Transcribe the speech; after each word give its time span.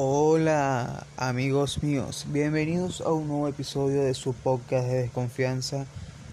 Hola 0.00 1.08
amigos 1.16 1.82
míos, 1.82 2.26
bienvenidos 2.28 3.00
a 3.00 3.10
un 3.10 3.26
nuevo 3.26 3.48
episodio 3.48 4.04
de 4.04 4.14
su 4.14 4.32
podcast 4.32 4.86
de 4.86 5.02
desconfianza, 5.02 5.86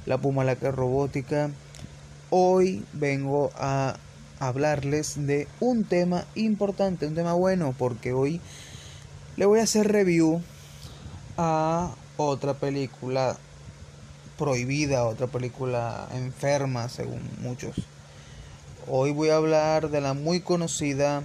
La 0.05 0.19
Pumalaca 0.19 0.69
Robótica. 0.69 1.49
Hoy 2.29 2.85
vengo 2.93 3.49
a 3.55 3.97
hablarles 4.39 5.25
de 5.25 5.47
un 5.59 5.83
tema 5.83 6.25
importante, 6.35 7.07
un 7.07 7.15
tema 7.15 7.33
bueno, 7.33 7.73
porque 7.75 8.13
hoy 8.13 8.39
le 9.35 9.47
voy 9.47 9.61
a 9.61 9.63
hacer 9.63 9.91
review 9.91 10.43
a 11.35 11.89
otra 12.17 12.53
película 12.53 13.35
prohibida, 14.37 15.07
otra 15.07 15.25
película 15.25 16.07
enferma 16.13 16.87
según 16.87 17.27
muchos. 17.41 17.77
Hoy 18.87 19.09
voy 19.09 19.29
a 19.29 19.37
hablar 19.37 19.89
de 19.89 20.01
la 20.01 20.13
muy 20.13 20.41
conocida 20.41 21.23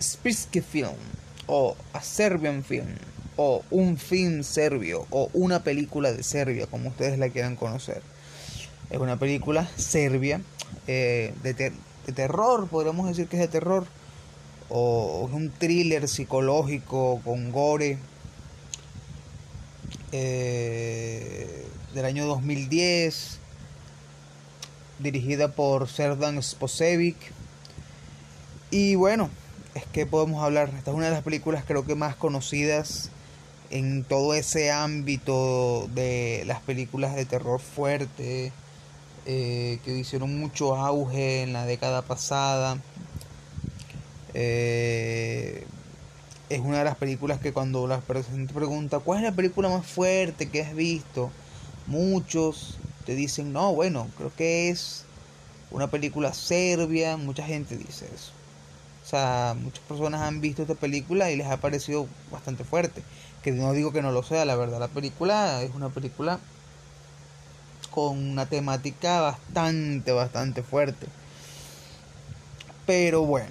Spiske 0.00 0.62
Film 0.62 0.96
o 1.46 1.76
a 1.92 2.02
Serbian 2.02 2.64
Film 2.64 2.94
o 3.36 3.62
un 3.70 3.96
film 3.96 4.42
serbio 4.42 5.06
o 5.10 5.30
una 5.32 5.62
película 5.64 6.12
de 6.12 6.22
Serbia 6.22 6.66
como 6.66 6.90
ustedes 6.90 7.18
la 7.18 7.30
quieran 7.30 7.56
conocer. 7.56 8.02
Es 8.90 8.98
una 8.98 9.18
película 9.18 9.68
serbia 9.76 10.40
eh, 10.86 11.32
de, 11.42 11.72
terror, 12.12 12.68
podríamos 12.68 13.08
decir 13.08 13.28
que 13.28 13.36
es 13.36 13.42
de 13.42 13.48
terror 13.48 13.86
o 14.68 15.26
es 15.28 15.34
un 15.34 15.50
thriller 15.50 16.08
psicológico 16.08 17.20
con 17.24 17.50
gore 17.52 17.98
eh, 20.12 21.66
del 21.94 22.04
año 22.04 22.26
2010 22.26 23.38
dirigida 24.98 25.48
por 25.48 25.88
Serdan 25.88 26.42
Sposevic 26.42 27.16
y 28.70 28.96
bueno 28.96 29.30
es 29.74 29.84
que 29.86 30.06
podemos 30.06 30.42
hablar. 30.42 30.70
Esta 30.76 30.90
es 30.90 30.96
una 30.96 31.06
de 31.06 31.12
las 31.12 31.22
películas 31.22 31.64
creo 31.66 31.84
que 31.84 31.94
más 31.94 32.16
conocidas 32.16 33.10
en 33.70 34.04
todo 34.04 34.34
ese 34.34 34.72
ámbito 34.72 35.88
de 35.94 36.42
las 36.46 36.60
películas 36.60 37.14
de 37.14 37.24
terror 37.24 37.60
fuerte 37.60 38.52
eh, 39.26 39.78
que 39.84 39.96
hicieron 39.96 40.38
mucho 40.38 40.74
auge 40.74 41.42
en 41.42 41.52
la 41.52 41.66
década 41.66 42.02
pasada. 42.02 42.78
Eh, 44.34 45.66
es 46.48 46.60
una 46.60 46.78
de 46.78 46.84
las 46.84 46.96
películas 46.96 47.38
que 47.40 47.52
cuando 47.52 47.86
la 47.86 48.00
gente 48.00 48.52
pregunta 48.52 48.98
cuál 48.98 49.18
es 49.18 49.24
la 49.24 49.32
película 49.32 49.68
más 49.68 49.86
fuerte 49.86 50.48
que 50.48 50.62
has 50.62 50.74
visto, 50.74 51.30
muchos 51.86 52.76
te 53.06 53.14
dicen 53.14 53.52
no, 53.52 53.72
bueno, 53.72 54.08
creo 54.16 54.32
que 54.34 54.68
es 54.68 55.04
una 55.70 55.88
película 55.88 56.34
serbia, 56.34 57.16
mucha 57.16 57.44
gente 57.44 57.76
dice 57.76 58.08
eso. 58.12 58.32
Sea, 59.10 59.56
muchas 59.60 59.82
personas 59.86 60.20
han 60.20 60.40
visto 60.40 60.62
esta 60.62 60.76
película 60.76 61.32
y 61.32 61.36
les 61.36 61.48
ha 61.48 61.56
parecido 61.56 62.06
bastante 62.30 62.62
fuerte. 62.62 63.02
Que 63.42 63.50
no 63.50 63.72
digo 63.72 63.92
que 63.92 64.02
no 64.02 64.12
lo 64.12 64.22
sea, 64.22 64.44
la 64.44 64.54
verdad. 64.54 64.78
La 64.78 64.86
película 64.86 65.60
es 65.62 65.74
una 65.74 65.88
película 65.88 66.38
con 67.90 68.16
una 68.18 68.46
temática 68.46 69.20
bastante, 69.20 70.12
bastante 70.12 70.62
fuerte. 70.62 71.08
Pero 72.86 73.24
bueno. 73.24 73.50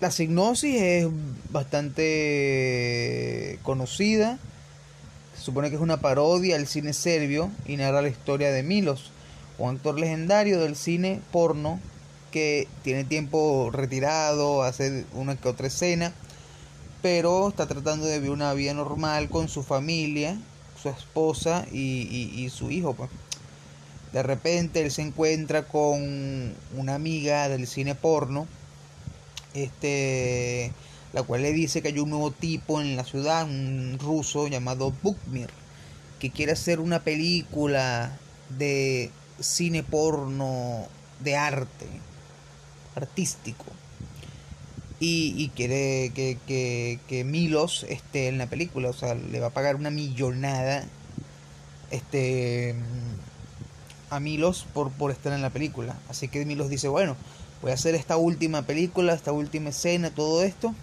La 0.00 0.10
signosis 0.10 0.82
es 0.82 1.06
bastante 1.50 2.00
conocida. 3.62 4.40
Se 5.36 5.42
supone 5.42 5.70
que 5.70 5.76
es 5.76 5.82
una 5.82 6.00
parodia 6.00 6.56
al 6.56 6.66
cine 6.66 6.92
serbio 6.92 7.52
y 7.66 7.76
narra 7.76 8.02
la 8.02 8.08
historia 8.08 8.50
de 8.50 8.64
Milos, 8.64 9.12
un 9.58 9.76
actor 9.76 9.96
legendario 9.96 10.58
del 10.60 10.74
cine 10.74 11.20
porno 11.30 11.78
que 12.34 12.66
tiene 12.82 13.04
tiempo 13.04 13.70
retirado, 13.72 14.64
hace 14.64 15.04
una 15.12 15.36
que 15.36 15.48
otra 15.48 15.68
escena, 15.68 16.12
pero 17.00 17.48
está 17.48 17.68
tratando 17.68 18.06
de 18.06 18.18
vivir 18.18 18.32
una 18.32 18.52
vida 18.54 18.74
normal 18.74 19.28
con 19.30 19.48
su 19.48 19.62
familia, 19.62 20.36
su 20.82 20.88
esposa 20.88 21.64
y, 21.70 22.50
su 22.52 22.72
hijo. 22.72 22.92
Pues. 22.94 23.08
De 24.12 24.24
repente 24.24 24.82
él 24.82 24.90
se 24.90 25.02
encuentra 25.02 25.68
con 25.68 26.54
una 26.76 26.96
amiga 26.96 27.48
del 27.48 27.68
cine 27.68 27.94
porno, 27.94 28.48
este, 29.54 30.72
la 31.12 31.22
cual 31.22 31.42
le 31.42 31.52
dice 31.52 31.82
que 31.82 31.88
hay 31.88 32.00
un 32.00 32.10
nuevo 32.10 32.32
tipo 32.32 32.80
en 32.80 32.96
la 32.96 33.04
ciudad, 33.04 33.44
un 33.44 33.96
ruso 34.00 34.48
llamado 34.48 34.92
Bukmir, 35.04 35.50
que 36.18 36.32
quiere 36.32 36.50
hacer 36.50 36.80
una 36.80 37.04
película 37.04 38.18
de 38.58 39.12
cine 39.38 39.84
porno 39.84 40.88
de 41.20 41.36
arte 41.36 41.86
artístico. 42.94 43.64
Y, 45.00 45.50
quiere 45.54 46.12
que, 46.14 46.38
que, 46.46 47.24
Milos 47.24 47.84
esté 47.90 48.28
en 48.28 48.38
la 48.38 48.46
película, 48.46 48.88
o 48.88 48.94
sea, 48.94 49.14
le 49.14 49.38
va 49.38 49.48
a 49.48 49.50
pagar 49.50 49.76
una 49.76 49.90
millonada 49.90 50.84
este 51.90 52.74
a 54.08 54.18
Milos 54.20 54.66
por, 54.72 54.90
por 54.92 55.10
estar 55.10 55.32
en 55.34 55.42
la 55.42 55.50
película. 55.50 55.96
Así 56.08 56.28
que 56.28 56.46
Milos 56.46 56.70
dice, 56.70 56.88
bueno, 56.88 57.16
voy 57.60 57.72
a 57.72 57.74
hacer 57.74 57.94
esta 57.94 58.16
última 58.16 58.62
película, 58.62 59.12
esta 59.12 59.32
última 59.32 59.70
escena, 59.70 60.10
todo 60.10 60.42
esto. 60.42 60.74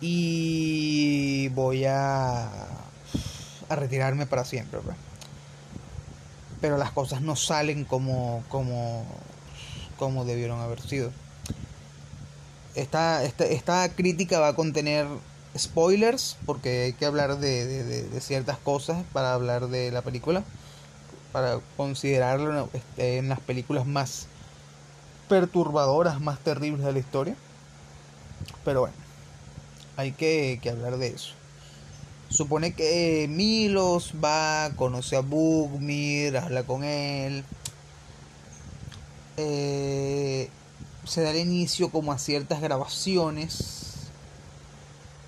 Y 0.00 1.48
voy 1.48 1.84
a, 1.84 2.44
a 3.68 3.76
retirarme 3.76 4.26
para 4.26 4.44
siempre. 4.44 4.80
Pero 6.60 6.78
las 6.78 6.92
cosas 6.92 7.20
no 7.20 7.36
salen 7.36 7.84
como, 7.84 8.42
como, 8.48 9.04
como 9.98 10.24
debieron 10.24 10.60
haber 10.60 10.80
sido. 10.80 11.10
Esta, 12.74 13.24
esta, 13.24 13.88
crítica 13.88 14.38
va 14.38 14.48
a 14.48 14.54
contener 14.54 15.06
spoilers, 15.56 16.36
porque 16.44 16.84
hay 16.84 16.92
que 16.92 17.06
hablar 17.06 17.38
de, 17.38 18.06
ciertas 18.20 18.58
cosas 18.58 19.02
para 19.12 19.32
hablar 19.32 19.68
de 19.68 19.90
la 19.90 20.02
película, 20.02 20.44
para 21.32 21.60
considerarlo 21.76 22.68
este, 22.74 23.18
en 23.18 23.28
las 23.28 23.40
películas 23.40 23.86
más 23.86 24.26
perturbadoras, 25.28 26.20
más 26.20 26.38
terribles 26.40 26.84
de 26.84 26.92
la 26.92 26.98
historia. 26.98 27.36
Pero 28.64 28.80
bueno, 28.80 28.96
hay 29.96 30.12
que, 30.12 30.58
que 30.62 30.70
hablar 30.70 30.98
de 30.98 31.08
eso. 31.08 31.32
Supone 32.28 32.74
que 32.74 33.26
Milos 33.30 34.12
va, 34.22 34.70
conoce 34.76 35.16
a 35.16 35.20
Bugmir, 35.20 36.36
habla 36.36 36.64
con 36.64 36.84
él, 36.84 37.44
eh, 39.36 40.48
se 41.04 41.22
da 41.22 41.30
el 41.30 41.38
inicio 41.38 41.90
como 41.90 42.12
a 42.12 42.18
ciertas 42.18 42.60
grabaciones 42.60 44.08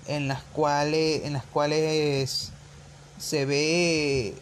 en 0.07 0.27
las 0.27 0.41
cuales 0.41 1.23
en 1.25 1.33
las 1.33 1.45
cuales 1.45 2.51
se 3.19 3.45
ve 3.45 4.35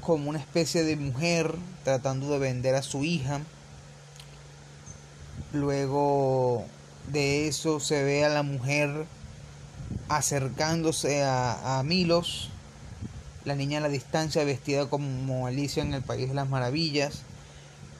como 0.00 0.28
una 0.28 0.38
especie 0.38 0.82
de 0.82 0.96
mujer 0.96 1.54
tratando 1.84 2.28
de 2.30 2.38
vender 2.38 2.74
a 2.74 2.82
su 2.82 3.04
hija. 3.04 3.40
Luego 5.52 6.64
de 7.12 7.46
eso 7.46 7.78
se 7.78 8.02
ve 8.02 8.24
a 8.24 8.28
la 8.28 8.42
mujer 8.42 9.06
acercándose 10.08 11.22
a, 11.22 11.78
a 11.78 11.82
Milos. 11.84 12.50
La 13.44 13.54
niña 13.54 13.78
a 13.78 13.82
la 13.82 13.88
distancia 13.88 14.42
vestida 14.44 14.90
como 14.90 15.46
Alicia 15.46 15.82
en 15.82 15.94
el 15.94 16.02
País 16.02 16.28
de 16.28 16.34
las 16.34 16.48
Maravillas 16.48 17.22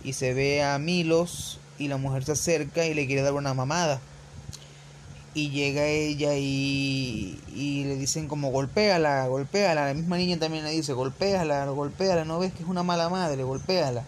y 0.04 0.12
se 0.12 0.34
ve 0.34 0.62
a 0.62 0.78
Milos 0.78 1.58
y 1.78 1.88
la 1.88 1.96
mujer 1.96 2.24
se 2.24 2.32
acerca 2.32 2.84
y 2.84 2.94
le 2.94 3.06
quiere 3.06 3.22
dar 3.22 3.32
una 3.32 3.54
mamada. 3.54 4.00
Y 5.32 5.50
llega 5.50 5.86
ella 5.86 6.36
y, 6.36 7.40
y 7.52 7.84
le 7.84 7.96
dicen 7.96 8.28
como 8.28 8.50
golpéala, 8.52 9.26
golpéala. 9.26 9.86
La 9.86 9.94
misma 9.94 10.18
niña 10.18 10.38
también 10.38 10.62
le 10.62 10.70
dice 10.70 10.92
golpéala, 10.92 11.64
golpéala, 11.66 12.24
no 12.24 12.38
ves 12.38 12.52
que 12.52 12.62
es 12.62 12.68
una 12.68 12.84
mala 12.84 13.08
madre, 13.08 13.42
golpéala. 13.42 14.04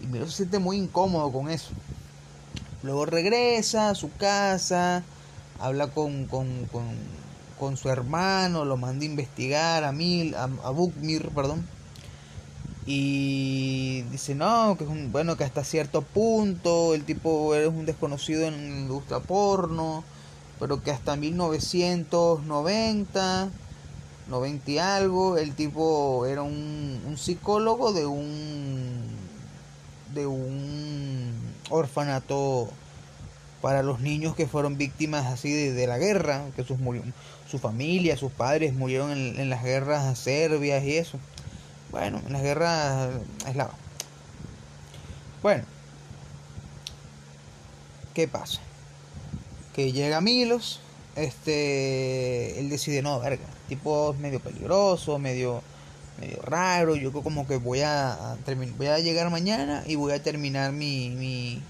Y 0.00 0.06
Milos 0.06 0.30
se 0.30 0.36
siente 0.36 0.60
muy 0.60 0.76
incómodo 0.76 1.32
con 1.32 1.50
eso. 1.50 1.70
Luego 2.82 3.06
regresa 3.06 3.90
a 3.90 3.94
su 3.94 4.12
casa, 4.12 5.02
habla 5.58 5.88
con, 5.88 6.26
con, 6.26 6.66
con, 6.66 6.84
con 7.58 7.76
su 7.76 7.88
hermano, 7.88 8.64
lo 8.64 8.76
manda 8.76 9.02
a 9.02 9.08
investigar 9.08 9.84
a 9.84 9.90
Mil, 9.90 10.34
a, 10.36 10.44
a 10.44 10.70
Bukmir, 10.70 11.30
perdón 11.30 11.66
y 12.92 14.02
dice 14.10 14.34
no 14.34 14.74
que 14.76 14.82
es 14.82 14.90
un 14.90 15.12
bueno 15.12 15.36
que 15.36 15.44
hasta 15.44 15.62
cierto 15.62 16.02
punto 16.02 16.92
el 16.92 17.04
tipo 17.04 17.54
es 17.54 17.68
un 17.68 17.86
desconocido 17.86 18.48
en 18.48 18.54
la 18.54 18.80
industria 18.80 19.20
porno 19.20 20.02
pero 20.58 20.82
que 20.82 20.90
hasta 20.90 21.14
1990 21.14 23.48
90 24.28 24.70
y 24.72 24.78
algo 24.78 25.38
el 25.38 25.54
tipo 25.54 26.26
era 26.26 26.42
un, 26.42 27.14
psicólogo 27.16 27.92
de 27.92 28.06
un 28.06 29.06
de 30.12 30.26
un 30.26 31.32
orfanato 31.68 32.68
para 33.62 33.84
los 33.84 34.00
niños 34.00 34.34
que 34.34 34.48
fueron 34.48 34.76
víctimas 34.76 35.26
así 35.26 35.52
de, 35.52 35.86
la 35.86 35.98
guerra 35.98 36.42
que 36.56 36.64
sus 36.64 36.78
su 37.48 37.60
familia 37.60 38.16
sus 38.16 38.32
padres 38.32 38.74
murieron 38.74 39.12
en, 39.12 39.38
en 39.38 39.48
las 39.48 39.62
guerras 39.62 40.18
serbias 40.18 40.82
y 40.82 40.96
eso 40.96 41.20
bueno, 41.90 42.20
en 42.26 42.32
las 42.32 42.42
guerras 42.42 43.10
eslavas. 43.46 43.76
Bueno. 45.42 45.64
¿Qué 48.14 48.26
pasa? 48.26 48.60
Que 49.72 49.92
llega 49.92 50.20
Milos, 50.20 50.80
este, 51.14 52.58
él 52.58 52.68
decide, 52.68 53.02
no, 53.02 53.20
verga, 53.20 53.44
tipo 53.68 54.14
medio 54.18 54.40
peligroso, 54.40 55.18
medio, 55.18 55.62
medio 56.20 56.42
raro, 56.42 56.96
yo 56.96 57.12
como 57.12 57.46
que 57.46 57.56
voy 57.56 57.82
a, 57.82 58.36
voy 58.76 58.86
a 58.88 58.98
llegar 58.98 59.30
mañana 59.30 59.84
y 59.86 59.94
voy 59.94 60.12
a 60.12 60.22
terminar 60.22 60.72
mi, 60.72 61.10
mi, 61.10 61.62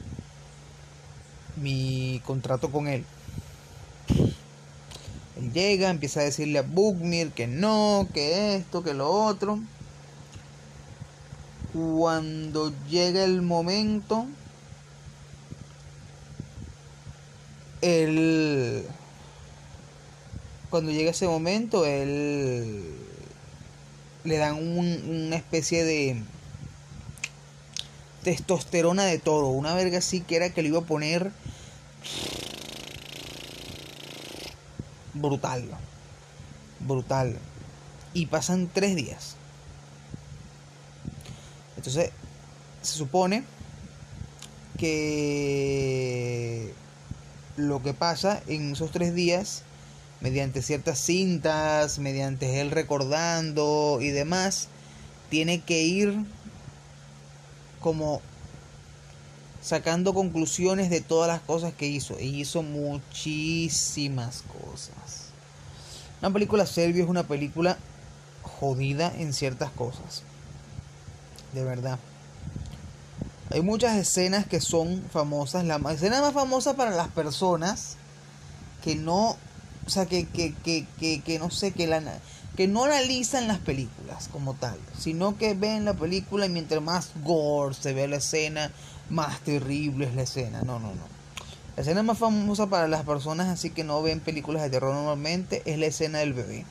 mi 1.57 2.23
contrato 2.25 2.71
con 2.71 2.89
él. 2.89 3.05
Él 5.37 5.53
llega, 5.53 5.91
empieza 5.91 6.21
a 6.21 6.25
decirle 6.25 6.59
a 6.59 6.63
Bugmir 6.63 7.33
que 7.33 7.47
no, 7.47 8.09
que 8.13 8.57
esto, 8.57 8.83
que 8.83 8.95
lo 8.95 9.11
otro. 9.11 9.59
Cuando 11.73 12.73
llega 12.89 13.25
el 13.25 13.43
momento, 13.43 14.27
él 17.81 18.85
cuando 20.69 20.93
llega 20.93 21.11
ese 21.11 21.27
momento 21.27 21.85
él 21.87 22.85
le 24.23 24.37
dan 24.37 24.57
una 24.57 25.35
especie 25.35 25.83
de 25.85 26.23
testosterona 28.23 29.05
de 29.05 29.19
todo 29.19 29.49
una 29.49 29.75
verga 29.75 29.99
así 29.99 30.21
que 30.21 30.37
era 30.37 30.51
que 30.51 30.63
le 30.63 30.69
iba 30.69 30.81
a 30.81 30.83
poner 30.83 31.33
brutal 35.15 35.69
brutal. 36.81 37.37
Y 38.13 38.27
pasan 38.27 38.69
tres 38.73 38.97
días 38.97 39.37
entonces 41.81 42.11
se 42.83 42.99
supone 42.99 43.43
que 44.77 46.75
lo 47.57 47.83
que 47.83 47.95
pasa 47.95 48.43
en 48.49 48.73
esos 48.73 48.91
tres 48.91 49.15
días, 49.15 49.63
mediante 50.21 50.61
ciertas 50.61 50.99
cintas, 50.99 51.99
mediante 51.99 52.61
él 52.61 52.71
recordando 52.71 53.99
y 54.03 54.11
demás, 54.11 54.69
tiene 55.31 55.63
que 55.63 55.83
ir 55.83 56.27
como 57.81 58.21
sacando 59.63 60.13
conclusiones 60.13 60.91
de 60.91 61.01
todas 61.01 61.29
las 61.29 61.41
cosas 61.41 61.73
que 61.73 61.87
hizo. 61.87 62.21
Y 62.21 62.43
hizo 62.43 62.63
muchísimas 62.63 64.43
cosas. 64.43 65.31
Una 66.21 66.31
película 66.31 66.67
Servio 66.67 67.05
es 67.05 67.09
una 67.09 67.23
película 67.23 67.79
jodida 68.43 69.11
en 69.17 69.33
ciertas 69.33 69.71
cosas. 69.71 70.25
De 71.53 71.65
verdad. 71.65 71.99
Hay 73.51 73.63
muchas 73.63 73.97
escenas 73.97 74.47
que 74.47 74.61
son 74.61 75.03
famosas. 75.11 75.65
La 75.65 75.81
escena 75.93 76.21
más 76.21 76.33
famosa 76.33 76.75
para 76.75 76.93
las 76.93 77.09
personas 77.09 77.97
que 78.85 78.95
no, 78.95 79.37
o 79.87 79.91
sea, 79.91 80.07
que, 80.07 80.27
que, 80.27 80.55
que, 80.65 80.87
que, 81.21 81.39
no 81.41 81.51
sé, 81.51 81.73
que, 81.73 81.89
la, 81.89 82.01
que 82.57 82.69
no 82.69 82.85
analizan 82.85 83.49
las 83.49 83.59
películas 83.59 84.29
como 84.29 84.55
tal, 84.55 84.79
sino 84.97 85.37
que 85.37 85.55
ven 85.55 85.85
la 85.85 85.95
película 85.95 86.47
y 86.47 86.49
mientras 86.49 86.81
más 86.81 87.11
gore 87.25 87.75
se 87.75 87.93
ve 87.93 88.07
la 88.07 88.17
escena, 88.17 88.71
más 89.11 89.41
terrible 89.41 90.07
es 90.07 90.15
la 90.15 90.23
escena. 90.23 90.63
No, 90.63 90.79
no, 90.79 90.95
no. 90.95 91.21
La 91.77 91.83
escena 91.83 92.05
más 92.05 92.19
famosa 92.19 92.69
para 92.69 92.87
las 92.87 93.05
personas 93.05 93.49
así 93.49 93.71
que 93.71 93.83
no 93.83 94.01
ven 94.01 94.21
películas 94.21 94.63
de 94.63 94.71
terror 94.71 94.95
normalmente 94.95 95.63
es 95.65 95.79
la 95.79 95.87
escena 95.87 96.21
del 96.21 96.35
bebé 96.35 96.65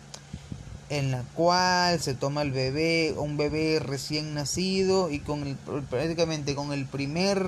en 0.89 1.11
la 1.11 1.23
cual 1.35 1.99
se 1.99 2.15
toma 2.15 2.41
el 2.41 2.51
bebé, 2.51 3.13
un 3.15 3.37
bebé 3.37 3.79
recién 3.79 4.33
nacido 4.33 5.11
y 5.11 5.19
con 5.19 5.45
el, 5.45 5.55
prácticamente 5.55 6.55
con 6.55 6.73
el 6.73 6.85
primer, 6.85 7.45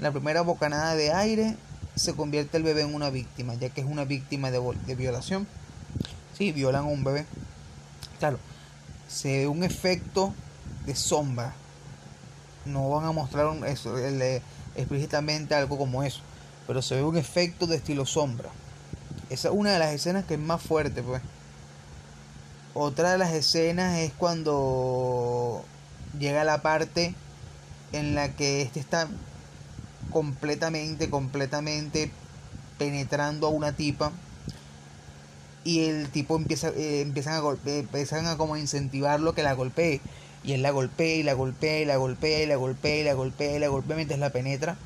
la 0.00 0.10
primera 0.10 0.42
bocanada 0.42 0.96
de 0.96 1.12
aire 1.12 1.56
se 1.94 2.14
convierte 2.14 2.56
el 2.56 2.64
bebé 2.64 2.82
en 2.82 2.94
una 2.94 3.10
víctima, 3.10 3.54
ya 3.54 3.68
que 3.68 3.82
es 3.82 3.86
una 3.86 4.04
víctima 4.04 4.50
de, 4.50 4.60
de 4.86 4.94
violación. 4.96 5.46
Sí, 6.36 6.50
violan 6.50 6.84
a 6.84 6.88
un 6.88 7.04
bebé. 7.04 7.24
Claro, 8.18 8.38
se 9.08 9.38
ve 9.38 9.46
un 9.46 9.62
efecto 9.62 10.34
de 10.86 10.96
sombra. 10.96 11.54
No 12.64 12.90
van 12.90 13.04
a 13.04 13.12
mostrar 13.12 13.54
eso, 13.66 13.96
explícitamente 14.74 15.54
algo 15.54 15.76
como 15.78 16.02
eso, 16.02 16.20
pero 16.66 16.80
se 16.82 16.96
ve 16.96 17.02
un 17.02 17.16
efecto 17.16 17.66
de 17.66 17.76
estilo 17.76 18.06
sombra. 18.06 18.48
Esa 19.30 19.48
es 19.48 19.54
una 19.54 19.72
de 19.72 19.78
las 19.78 19.92
escenas 19.92 20.24
que 20.24 20.34
es 20.34 20.40
más 20.40 20.62
fuerte, 20.62 21.02
pues. 21.02 21.22
Otra 22.74 23.12
de 23.12 23.18
las 23.18 23.32
escenas 23.32 23.98
es 23.98 24.12
cuando 24.12 25.64
llega 26.18 26.44
la 26.44 26.62
parte 26.62 27.14
en 27.92 28.14
la 28.14 28.34
que 28.34 28.62
este 28.62 28.80
está 28.80 29.08
completamente, 30.10 31.10
completamente 31.10 32.10
penetrando 32.78 33.46
a 33.46 33.50
una 33.50 33.72
tipa 33.72 34.12
y 35.64 35.84
el 35.84 36.08
tipo 36.08 36.36
empieza, 36.36 36.68
eh, 36.70 37.02
empiezan 37.02 37.34
a 37.34 37.40
golpe, 37.40 37.80
empiezan 37.80 38.26
a 38.26 38.36
como 38.36 38.56
incentivarlo 38.56 39.34
que 39.34 39.42
la 39.42 39.52
golpee. 39.52 40.00
Y 40.44 40.54
él 40.54 40.62
la 40.62 40.70
golpea 40.70 41.16
y 41.16 41.22
la 41.22 41.34
golpea 41.34 41.80
y 41.80 41.84
la 41.84 41.96
golpea 41.96 42.42
y 42.42 42.46
la 42.46 42.56
golpea 42.56 42.98
y 42.98 43.04
la 43.04 43.14
golpea 43.14 43.56
y 43.56 43.58
la 43.60 43.68
golpea 43.68 43.96
mientras 43.96 44.18
la 44.18 44.30
penetra. 44.30 44.76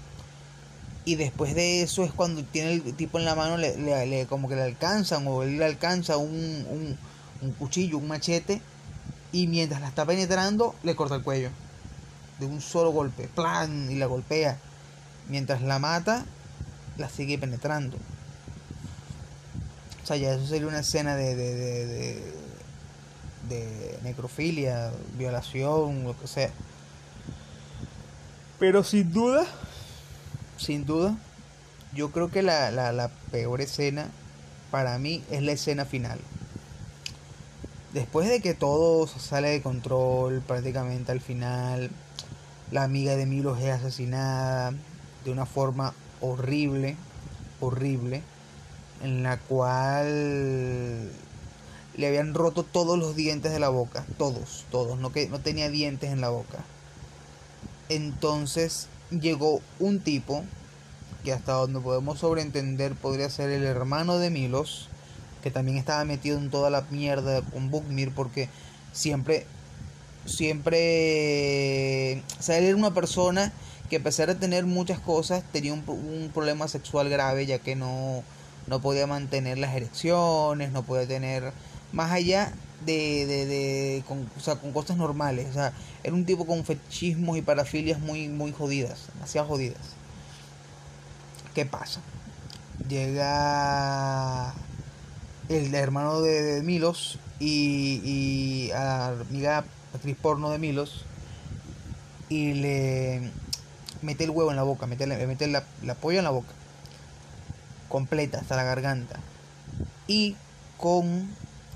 Y 1.07 1.15
después 1.15 1.55
de 1.55 1.83
eso 1.83 2.05
es 2.05 2.13
cuando 2.13 2.43
tiene 2.45 2.73
el 2.73 2.95
tipo 2.95 3.19
en 3.19 3.25
la 3.25 3.35
mano 3.35 3.57
le, 3.57 3.77
le, 4.07 4.27
como 4.27 4.49
que 4.49 4.57
le 4.57 4.63
alcanzan 4.63 5.27
o 5.29 5.45
él 5.45 5.57
le 5.57 5.65
alcanza 5.65 6.17
un 6.17 6.67
un 6.69 6.99
cuchillo, 7.59 7.99
un 7.99 8.09
machete, 8.09 8.61
y 9.33 9.47
mientras 9.47 9.81
la 9.81 9.89
está 9.89 10.05
penetrando, 10.07 10.75
le 10.83 10.97
corta 10.97 11.17
el 11.17 11.23
cuello. 11.23 11.51
De 12.39 12.47
un 12.47 12.61
solo 12.61 12.91
golpe, 12.91 13.29
plan, 13.29 13.91
y 13.91 13.97
la 13.97 14.07
golpea. 14.07 14.59
Mientras 15.29 15.63
la 15.63 15.79
mata, 15.79 16.25
la 16.97 17.09
sigue 17.09 17.39
penetrando. 17.39 17.97
O 20.03 20.07
sea, 20.07 20.17
ya 20.17 20.35
eso 20.35 20.47
sería 20.47 20.69
una 20.69 20.81
escena 20.81 21.17
de, 21.17 21.35
de, 21.35 21.55
de, 21.55 22.33
de, 23.49 23.99
necrofilia, 24.05 24.93
violación, 25.19 26.05
lo 26.05 26.19
que 26.19 26.29
sea. 26.29 26.51
Pero 28.59 28.85
sin 28.85 29.13
duda, 29.13 29.45
sin 30.57 30.87
duda, 30.87 31.17
yo 31.93 32.13
creo 32.13 32.31
que 32.31 32.43
la, 32.43 32.71
la, 32.71 32.93
la 32.93 33.09
peor 33.31 33.61
escena 33.61 34.09
para 34.71 34.99
mí 34.99 35.25
es 35.31 35.43
la 35.43 35.53
escena 35.53 35.85
final. 35.85 36.21
Después 37.93 38.29
de 38.29 38.41
que 38.41 38.55
todo 38.55 39.07
sale 39.07 39.49
de 39.49 39.63
control 39.63 40.43
prácticamente 40.47 41.13
al 41.13 41.21
final, 41.21 41.91
la 42.71 42.83
amiga 42.83 43.17
de 43.17 43.27
Milos 43.27 43.61
es 43.61 43.71
asesinada 43.71 44.75
de 45.25 45.31
una 45.31 45.47
forma 45.47 45.95
horrible, 46.21 46.97
horrible, 47.61 48.23
en 49.03 49.23
la 49.23 49.39
cual 49.39 51.11
le 51.97 52.07
habían 52.07 52.35
roto 52.35 52.63
todos 52.63 52.99
los 52.99 53.17
dientes 53.17 53.53
de 53.53 53.61
la 53.61 53.69
boca, 53.69 54.05
todos, 54.19 54.65
todos, 54.71 54.99
no 54.99 55.13
que 55.13 55.29
no 55.29 55.41
tenía 55.41 55.71
dientes 55.71 56.11
en 56.11 56.21
la 56.21 56.29
boca. 56.29 56.59
Entonces 57.89 58.89
llegó 59.11 59.61
un 59.79 60.01
tipo 60.01 60.45
que 61.25 61.33
hasta 61.33 61.53
donde 61.53 61.81
podemos 61.81 62.19
sobreentender 62.19 62.95
podría 62.95 63.31
ser 63.31 63.51
el 63.51 63.65
hermano 63.65 64.19
de 64.19 64.31
Milos, 64.31 64.89
que 65.47 65.53
también 65.53 65.79
estaba 65.79 66.05
metido 66.05 66.39
en 66.39 66.51
toda 66.51 66.71
la 66.71 66.81
mierda 66.91 67.41
con 67.41 67.71
Bukmir 67.71 68.11
porque 68.11 68.49
siempre, 68.91 69.47
siempre, 70.25 72.21
o 72.41 72.43
sea, 72.43 72.59
él 72.59 72.65
era 72.65 72.77
una 72.77 72.93
persona 72.93 73.53
que 73.89 73.99
a 73.99 74.03
pesar 74.03 74.27
de 74.27 74.35
tener 74.35 74.67
muchas 74.67 74.99
cosas 74.99 75.45
tenía 75.53 75.73
un, 75.73 76.31
problema 76.35 76.67
sexual 76.67 77.09
grave 77.09 77.47
ya 77.47 77.61
que 77.61 77.77
no, 77.77 78.25
no 78.67 78.81
podía 78.81 79.07
mantener 79.07 79.59
las 79.59 79.73
erecciones, 79.77 80.73
no 80.73 80.83
podía 80.83 81.07
tener 81.07 81.53
más 81.93 82.11
allá 82.11 82.53
de, 82.85 83.27
de, 83.27 83.47
de 83.47 84.03
con, 84.09 84.29
o 84.37 84.41
sea, 84.41 84.57
con 84.57 84.73
cosas 84.73 84.97
normales, 84.97 85.47
o 85.51 85.53
sea, 85.53 85.73
era 86.03 86.13
un 86.13 86.25
tipo 86.25 86.45
con 86.45 86.65
fetichismos 86.65 87.39
y 87.39 87.43
parafilias 87.43 88.01
muy, 88.01 88.27
muy 88.27 88.51
jodidas, 88.51 89.07
demasiado 89.15 89.47
jodidas. 89.47 89.95
¿Qué 91.55 91.67
pasa? 91.67 92.01
Llega 92.89 94.53
el 95.49 95.75
hermano 95.75 96.21
de, 96.21 96.63
Milos 96.63 97.19
y, 97.39 98.01
y, 98.05 98.71
a 98.73 99.13
la 99.17 99.21
amiga 99.29 99.65
actriz 99.95 100.17
porno 100.21 100.51
de 100.51 100.59
Milos 100.59 101.05
y 102.29 102.55
le 102.55 103.31
mete 104.03 104.25
el 104.25 104.31
huevo 104.31 104.51
en 104.51 104.57
la 104.57 104.63
boca, 104.63 104.87
mete, 104.87 105.07
le 105.07 105.27
mete 105.27 105.47
la, 105.47 105.65
la 105.83 105.95
polla 105.95 106.19
en 106.19 106.25
la 106.25 106.31
boca, 106.31 106.53
completa 107.89 108.39
hasta 108.39 108.57
la 108.57 108.65
garganta 108.65 109.21
y 110.07 110.37
con 110.79 111.29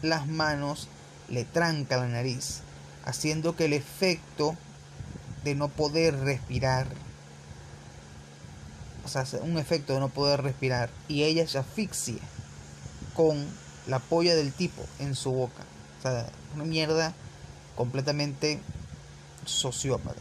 las 0.02 0.26
manos 0.26 0.88
le 1.28 1.44
tranca 1.44 1.96
la 1.96 2.08
nariz, 2.08 2.60
haciendo 3.04 3.54
que 3.54 3.66
el 3.66 3.72
efecto 3.72 4.56
de 5.44 5.54
no 5.54 5.68
poder 5.68 6.18
respirar, 6.18 6.88
o 9.04 9.08
sea, 9.08 9.24
un 9.42 9.58
efecto 9.58 9.94
de 9.94 10.00
no 10.00 10.08
poder 10.08 10.42
respirar 10.42 10.90
y 11.08 11.22
ella 11.22 11.46
se 11.46 11.58
asfixia 11.58 12.18
con 13.22 13.46
la 13.86 13.98
polla 13.98 14.34
del 14.34 14.52
tipo 14.52 14.82
en 14.98 15.14
su 15.14 15.32
boca. 15.32 15.64
O 15.98 16.02
sea, 16.02 16.26
una 16.54 16.64
mierda 16.64 17.14
completamente 17.76 18.60
sociópata. 19.44 20.20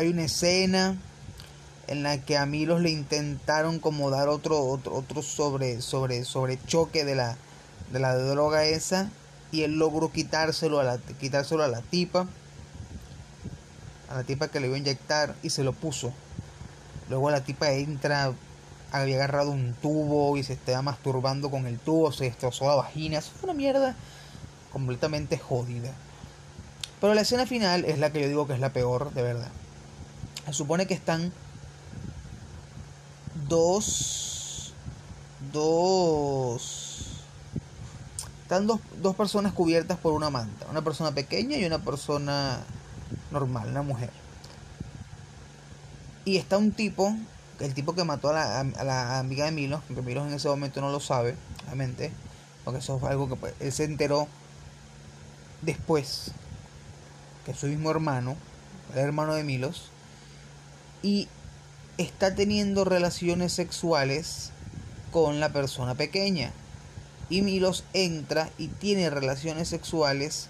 hay 0.00 0.08
una 0.08 0.24
escena 0.24 0.96
en 1.86 2.02
la 2.02 2.18
que 2.18 2.38
a 2.38 2.46
Milos 2.46 2.80
le 2.80 2.90
intentaron 2.90 3.80
como 3.80 4.08
dar 4.08 4.28
otro, 4.28 4.58
otro, 4.58 4.94
otro 4.94 5.22
sobre, 5.22 5.82
sobre, 5.82 6.24
sobre 6.24 6.58
choque 6.64 7.04
de 7.04 7.14
la, 7.14 7.36
de 7.92 7.98
la 7.98 8.16
droga 8.16 8.64
esa 8.64 9.10
y 9.52 9.62
él 9.62 9.78
logró 9.78 10.10
quitárselo 10.10 10.80
a 10.80 10.84
la, 10.84 10.98
quitárselo 10.98 11.64
a 11.64 11.68
la 11.68 11.82
tipa, 11.82 12.26
a 14.08 14.14
la 14.14 14.22
tipa 14.22 14.48
que 14.48 14.60
le 14.60 14.68
iba 14.68 14.76
a 14.76 14.78
inyectar 14.78 15.34
y 15.42 15.50
se 15.50 15.64
lo 15.64 15.72
puso. 15.72 16.14
Luego 17.10 17.30
la 17.30 17.42
tipa 17.42 17.70
entra, 17.72 18.32
había 18.92 19.16
agarrado 19.16 19.50
un 19.50 19.74
tubo 19.74 20.36
y 20.36 20.42
se 20.42 20.54
estaba 20.54 20.82
masturbando 20.82 21.50
con 21.50 21.66
el 21.66 21.78
tubo, 21.78 22.12
se 22.12 22.24
destrozó 22.24 22.66
la 22.66 22.74
vagina, 22.74 23.18
eso 23.18 23.30
fue 23.38 23.50
una 23.50 23.56
mierda 23.56 23.94
completamente 24.72 25.38
jodida. 25.38 25.92
Pero 27.00 27.14
la 27.14 27.22
escena 27.22 27.46
final 27.46 27.84
es 27.84 27.98
la 27.98 28.12
que 28.12 28.20
yo 28.20 28.28
digo 28.28 28.46
que 28.46 28.54
es 28.54 28.60
la 28.60 28.72
peor, 28.72 29.12
de 29.12 29.22
verdad. 29.22 29.50
Se 30.46 30.52
supone 30.52 30.86
que 30.86 30.94
están 30.94 31.32
dos. 33.48 34.74
Dos. 35.52 37.22
Están 38.42 38.66
dos, 38.66 38.80
dos 39.00 39.16
personas 39.16 39.52
cubiertas 39.52 39.98
por 39.98 40.12
una 40.12 40.28
manta. 40.28 40.66
Una 40.70 40.82
persona 40.82 41.12
pequeña 41.12 41.56
y 41.56 41.64
una 41.64 41.78
persona 41.78 42.60
normal, 43.30 43.68
una 43.68 43.82
mujer. 43.82 44.10
Y 46.24 46.36
está 46.36 46.58
un 46.58 46.72
tipo, 46.72 47.14
el 47.60 47.74
tipo 47.74 47.94
que 47.94 48.04
mató 48.04 48.30
a 48.30 48.64
la, 48.64 49.18
amiga 49.18 49.44
de 49.44 49.52
Milo, 49.52 49.82
que 49.88 50.02
Milo 50.02 50.26
en 50.26 50.32
ese 50.32 50.48
momento 50.48 50.80
no 50.80 50.90
lo 50.90 51.00
sabe, 51.00 51.36
obviamente, 51.64 52.10
porque 52.64 52.80
eso 52.80 52.98
fue 52.98 53.10
algo 53.10 53.28
que 53.28 53.36
pues, 53.36 53.54
él 53.60 53.72
se 53.72 53.84
enteró 53.84 54.28
después, 55.62 56.32
que 57.44 57.52
es 57.52 57.58
su 57.58 57.66
mismo 57.66 57.90
hermano, 57.90 58.36
el 58.94 59.00
hermano 59.00 59.34
de 59.34 59.44
Milos, 59.44 59.90
y 61.02 61.28
está 61.98 62.34
teniendo 62.34 62.84
relaciones 62.84 63.52
sexuales 63.52 64.50
con 65.12 65.40
la 65.40 65.50
persona 65.50 65.94
pequeña. 65.94 66.52
Y 67.28 67.42
Milos 67.42 67.84
entra 67.92 68.50
y 68.58 68.68
tiene 68.68 69.10
relaciones 69.10 69.68
sexuales 69.68 70.48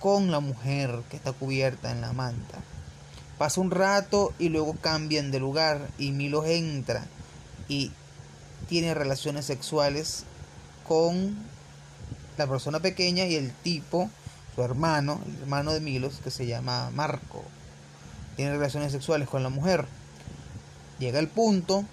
con 0.00 0.30
la 0.30 0.40
mujer 0.40 1.02
que 1.10 1.16
está 1.16 1.32
cubierta 1.32 1.90
en 1.90 2.00
la 2.00 2.12
manta. 2.12 2.58
Pasa 3.42 3.60
un 3.60 3.72
rato 3.72 4.32
y 4.38 4.50
luego 4.50 4.76
cambian 4.80 5.32
de 5.32 5.40
lugar 5.40 5.88
y 5.98 6.12
Milos 6.12 6.46
entra 6.46 7.08
y 7.66 7.90
tiene 8.68 8.94
relaciones 8.94 9.46
sexuales 9.46 10.22
con 10.86 11.36
la 12.38 12.46
persona 12.46 12.78
pequeña 12.78 13.26
y 13.26 13.34
el 13.34 13.50
tipo, 13.50 14.08
su 14.54 14.62
hermano, 14.62 15.20
el 15.26 15.42
hermano 15.42 15.72
de 15.72 15.80
Milos, 15.80 16.20
que 16.22 16.30
se 16.30 16.46
llama 16.46 16.90
Marco, 16.92 17.42
tiene 18.36 18.52
relaciones 18.52 18.92
sexuales 18.92 19.28
con 19.28 19.42
la 19.42 19.48
mujer. 19.48 19.86
Llega 21.00 21.18
el 21.18 21.26
punto 21.26 21.84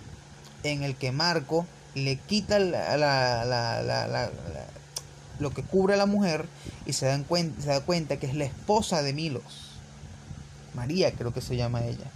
en 0.62 0.84
el 0.84 0.96
que 0.98 1.12
Marco 1.12 1.66
le 1.96 2.18
quita 2.18 2.60
lo 5.40 5.50
que 5.50 5.64
cubre 5.64 5.96
a 5.96 5.98
la 5.98 6.06
mujer 6.06 6.46
y 6.86 6.94
se, 6.94 7.08
dan 7.08 7.24
cuenta, 7.24 7.60
se 7.60 7.70
da 7.70 7.82
cuenta 7.82 8.20
que 8.20 8.28
es 8.28 8.36
la 8.36 8.46
esposa 8.46 9.02
de 9.02 9.14
Milos. 9.14 9.69
María 10.80 11.12
creo 11.12 11.34
que 11.34 11.42
se 11.42 11.58
llama 11.58 11.84
ella. 11.84 12.10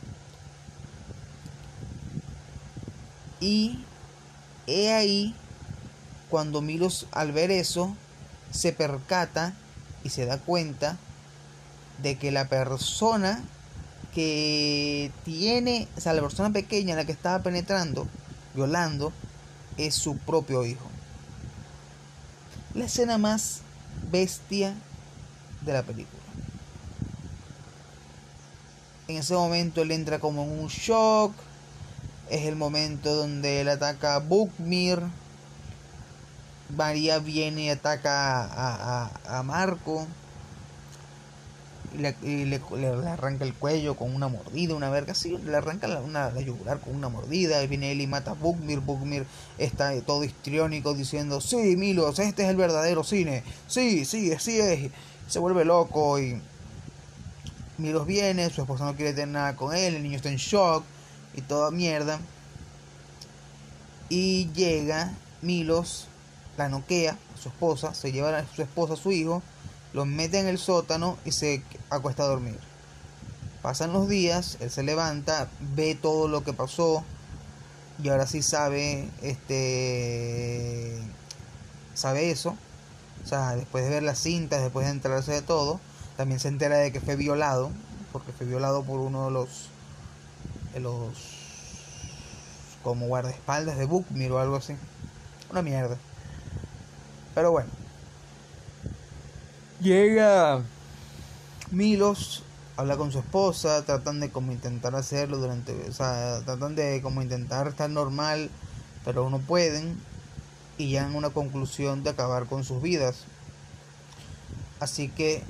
Y 3.41 3.83
he 4.67 4.93
ahí 4.93 5.35
cuando 6.29 6.61
Milos 6.61 7.07
al 7.11 7.33
ver 7.33 7.51
eso 7.51 7.95
se 8.51 8.71
percata 8.71 9.53
y 10.05 10.09
se 10.09 10.25
da 10.25 10.37
cuenta 10.37 10.97
de 12.01 12.17
que 12.17 12.31
la 12.31 12.47
persona 12.47 13.43
que 14.15 15.11
tiene, 15.25 15.89
o 15.97 16.01
sea, 16.01 16.13
la 16.13 16.21
persona 16.21 16.51
pequeña 16.51 16.91
en 16.91 16.97
la 16.97 17.05
que 17.05 17.11
estaba 17.11 17.43
penetrando, 17.43 18.07
violando, 18.55 19.11
es 19.77 19.95
su 19.95 20.15
propio 20.17 20.65
hijo. 20.65 20.89
La 22.73 22.85
escena 22.85 23.17
más 23.17 23.59
bestia 24.09 24.73
de 25.61 25.73
la 25.73 25.83
película. 25.83 26.22
En 29.13 29.19
ese 29.19 29.35
momento 29.35 29.83
él 29.83 29.91
entra 29.91 30.19
como 30.19 30.43
en 30.43 30.59
un 30.59 30.67
shock. 30.67 31.33
Es 32.29 32.45
el 32.47 32.55
momento 32.55 33.13
donde 33.13 33.61
él 33.61 33.69
ataca 33.69 34.15
a 34.15 34.19
Bookmir. 34.19 34.99
María 36.75 37.19
viene 37.19 37.65
y 37.65 37.69
ataca 37.69 38.43
a, 38.43 39.11
a, 39.27 39.39
a 39.39 39.43
Marco 39.43 40.07
y, 41.93 42.45
le, 42.45 42.59
le, 42.77 42.87
arranca 43.07 43.45
el 43.45 43.53
cuello 43.53 43.95
con 43.95 44.15
una 44.15 44.27
mordida, 44.27 44.73
una 44.73 44.89
verga 44.89 45.11
así, 45.11 45.37
le 45.37 45.55
arranca 45.55 45.87
la, 45.87 46.01
una, 46.01 46.31
la 46.31 46.41
yugular 46.41 46.79
con 46.79 46.95
una 46.95 47.09
mordida, 47.09 47.63
y 47.63 47.67
viene 47.67 47.91
él 47.91 48.01
y 48.01 48.07
mata 48.07 48.31
a 48.31 48.33
Bugmir, 48.33 48.79
Bugmir 48.79 49.27
está 49.59 49.99
todo 50.01 50.23
histriónico 50.23 50.95
diciendo, 50.95 51.39
sí, 51.39 51.75
Milos, 51.77 52.17
este 52.17 52.43
es 52.43 52.49
el 52.49 52.55
verdadero 52.55 53.03
cine, 53.03 53.43
sí, 53.67 54.05
sí, 54.05 54.31
así 54.31 54.59
es, 54.59 54.91
se 55.27 55.37
vuelve 55.37 55.65
loco 55.65 56.19
y 56.19 56.41
Milos 57.83 58.07
viene, 58.07 58.49
su 58.49 58.61
esposa 58.61 58.85
no 58.85 58.95
quiere 58.95 59.11
tener 59.11 59.27
nada 59.27 59.57
con 59.57 59.75
él, 59.75 59.95
el 59.95 60.03
niño 60.03 60.15
está 60.15 60.29
en 60.29 60.37
shock 60.37 60.85
y 61.33 61.41
toda 61.41 61.69
mierda. 61.69 62.17
Y 64.07 64.49
llega 64.53 65.11
Milos, 65.41 66.07
la 66.55 66.69
noquea, 66.69 67.17
su 67.37 67.49
esposa, 67.49 67.93
se 67.93 68.13
lleva 68.13 68.37
a 68.37 68.45
su 68.55 68.61
esposa, 68.61 68.93
a 68.93 68.95
su 68.95 69.11
hijo, 69.11 69.43
lo 69.91 70.05
mete 70.05 70.39
en 70.39 70.47
el 70.47 70.59
sótano 70.59 71.17
y 71.25 71.33
se 71.33 71.61
acuesta 71.89 72.23
a 72.23 72.27
dormir. 72.27 72.57
Pasan 73.61 73.91
los 73.91 74.07
días, 74.07 74.55
él 74.61 74.71
se 74.71 74.83
levanta, 74.83 75.49
ve 75.75 75.93
todo 75.93 76.29
lo 76.29 76.41
que 76.45 76.53
pasó 76.53 77.03
y 78.01 78.07
ahora 78.07 78.27
sí 78.27 78.41
sabe, 78.41 79.09
este, 79.21 81.01
sabe 81.95 82.31
eso. 82.31 82.55
O 83.25 83.27
sea, 83.27 83.57
después 83.57 83.83
de 83.83 83.89
ver 83.89 84.03
las 84.03 84.19
cintas, 84.19 84.61
después 84.61 84.85
de 84.85 84.93
enterarse 84.93 85.33
de 85.33 85.41
todo, 85.41 85.81
también 86.17 86.39
se 86.39 86.47
entera 86.47 86.77
de 86.77 86.91
que 86.91 86.99
fue 87.01 87.15
violado, 87.15 87.71
porque 88.11 88.31
fue 88.31 88.45
violado 88.45 88.83
por 88.83 88.99
uno 88.99 89.25
de 89.25 89.31
los, 89.31 89.69
de 90.73 90.79
los, 90.79 91.13
como 92.83 93.07
guardaespaldas 93.07 93.77
de 93.77 93.85
Bookmir 93.85 94.31
o 94.31 94.39
algo 94.39 94.55
así. 94.55 94.75
Una 95.49 95.61
mierda. 95.61 95.97
Pero 97.33 97.51
bueno, 97.51 97.69
Llega 99.83 100.61
Milos, 101.69 102.43
habla 102.77 102.95
con 102.95 103.11
su 103.11 103.19
esposa, 103.19 103.83
tratan 103.83 104.21
de 104.21 104.29
como 104.29 104.53
intentar 104.53 104.95
hacerlo 104.95 105.39
durante, 105.39 105.73
o 105.89 105.91
sea, 105.91 106.39
tratan 106.45 106.75
de 106.75 107.01
como 107.01 107.21
intentar 107.21 107.67
estar 107.67 107.89
normal, 107.89 108.49
pero 109.03 109.29
no 109.29 109.39
pueden 109.39 109.99
y 110.77 110.87
llegan 110.87 111.15
a 111.15 111.17
una 111.17 111.31
conclusión 111.31 112.01
de 112.01 112.11
acabar 112.11 112.45
con 112.45 112.63
sus 112.63 112.81
vidas. 112.81 113.25
Así 114.79 115.09
que 115.09 115.43